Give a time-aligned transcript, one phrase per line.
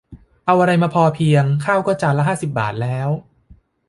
[0.45, 3.09] เอาอะไรมาพอเพียง ข้าวก็จานละห้าสิบบาทแล้ว